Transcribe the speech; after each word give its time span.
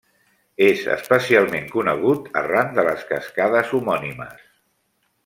És 0.67 0.79
especialment 0.93 1.69
conegut 1.75 2.31
arran 2.41 2.71
de 2.79 2.87
les 2.89 3.05
cascades 3.13 3.75
homònimes. 3.81 4.41